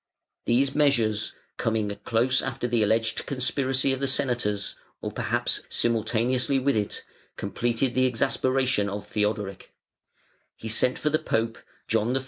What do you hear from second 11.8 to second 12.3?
John I.